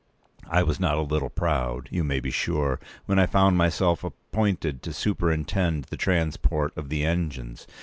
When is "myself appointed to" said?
3.55-4.93